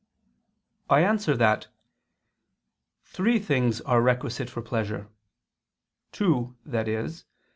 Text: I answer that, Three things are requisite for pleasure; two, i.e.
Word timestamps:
I 0.89 1.01
answer 1.01 1.37
that, 1.37 1.67
Three 3.05 3.37
things 3.37 3.81
are 3.81 4.01
requisite 4.01 4.49
for 4.49 4.63
pleasure; 4.63 5.09
two, 6.11 6.57
i.e. 6.73 7.07